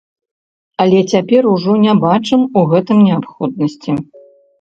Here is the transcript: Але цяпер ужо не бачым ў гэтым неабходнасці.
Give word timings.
Але 0.85 1.01
цяпер 1.11 1.41
ужо 1.55 1.75
не 1.83 1.93
бачым 2.05 2.41
ў 2.47 2.61
гэтым 2.71 2.97
неабходнасці. 3.11 3.91